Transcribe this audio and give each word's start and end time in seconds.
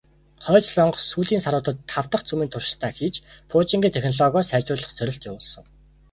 Хойд 0.45 0.63
Солонгос 0.67 1.03
сүүлийн 1.11 1.43
саруудад 1.43 1.77
тав 1.91 2.05
дахь 2.11 2.25
цөмийн 2.27 2.51
туршилтаа 2.51 2.91
хийж, 2.97 3.15
пуужингийн 3.49 3.95
технологио 3.95 4.41
сайжруулах 4.45 4.91
сорилт 4.95 5.23
явуулсан. 5.29 5.65